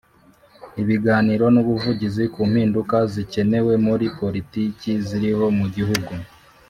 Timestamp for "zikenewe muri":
3.13-4.05